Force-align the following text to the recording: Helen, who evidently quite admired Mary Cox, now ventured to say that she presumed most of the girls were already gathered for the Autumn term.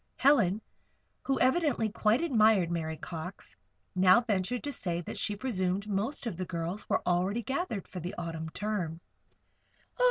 Helen, 0.17 0.63
who 1.25 1.39
evidently 1.39 1.87
quite 1.87 2.21
admired 2.21 2.71
Mary 2.71 2.97
Cox, 2.97 3.55
now 3.93 4.19
ventured 4.21 4.63
to 4.63 4.71
say 4.71 4.99
that 5.01 5.15
she 5.15 5.35
presumed 5.35 5.87
most 5.87 6.25
of 6.25 6.37
the 6.37 6.45
girls 6.45 6.89
were 6.89 7.05
already 7.05 7.43
gathered 7.43 7.87
for 7.87 7.99
the 7.99 8.15
Autumn 8.17 8.49
term. 8.49 8.99